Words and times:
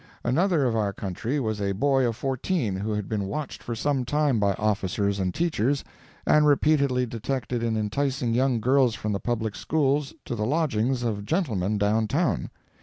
Another 0.23 0.65
of 0.65 0.75
our 0.75 0.93
company 0.93 1.39
was 1.39 1.61
a 1.61 1.73
boy 1.73 2.07
of 2.07 2.15
fourteen 2.15 2.75
who 2.77 2.91
had 2.93 3.07
been 3.07 3.27
watched 3.27 3.61
for 3.61 3.75
some 3.75 4.03
time 4.03 4.39
by 4.39 4.55
officers 4.55 5.19
and 5.19 5.31
teachers, 5.31 5.83
and 6.25 6.47
repeatedly 6.47 7.05
detected 7.05 7.61
in 7.61 7.77
enticing 7.77 8.33
young 8.33 8.59
girls 8.59 8.95
from 8.95 9.11
the 9.11 9.19
public 9.19 9.55
schools 9.55 10.15
to 10.25 10.33
the 10.33 10.43
lodgings 10.47 11.03
of 11.03 11.23
gentlemen 11.23 11.77
down 11.77 12.07
town. 12.07 12.49